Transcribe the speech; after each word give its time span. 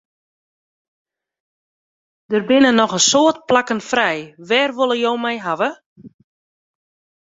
Der 2.31 2.41
binne 2.49 2.71
noch 2.79 2.93
in 2.97 3.05
soad 3.09 3.37
plakken 3.47 3.81
frij, 3.91 4.19
wêr 4.49 4.69
wolle 4.77 4.97
jo 5.03 5.13
my 5.23 5.35
hawwe? 5.45 5.69